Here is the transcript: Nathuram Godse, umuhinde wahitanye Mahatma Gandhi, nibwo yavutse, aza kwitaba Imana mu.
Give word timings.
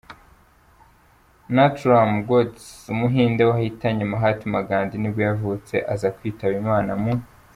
Nathuram 1.55 2.11
Godse, 2.27 2.67
umuhinde 2.93 3.41
wahitanye 3.51 4.03
Mahatma 4.13 4.57
Gandhi, 4.69 4.95
nibwo 4.99 5.21
yavutse, 5.29 5.75
aza 5.93 6.07
kwitaba 6.17 6.53
Imana 6.63 6.91
mu. 7.03 7.13